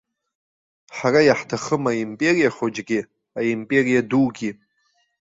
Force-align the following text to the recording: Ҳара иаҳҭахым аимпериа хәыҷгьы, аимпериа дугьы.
Ҳара 0.97 1.21
иаҳҭахым 1.27 1.83
аимпериа 1.91 2.49
хәыҷгьы, 2.55 2.99
аимпериа 3.41 4.01
дугьы. 4.09 4.51